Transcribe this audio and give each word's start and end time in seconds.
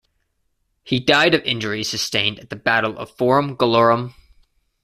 He 0.83 0.99
died 0.99 1.35
of 1.35 1.43
injuries 1.43 1.89
sustained 1.91 2.39
at 2.39 2.49
the 2.49 2.55
Battle 2.55 2.97
of 2.97 3.15
Forum 3.17 3.55
Gallorum. 3.55 4.15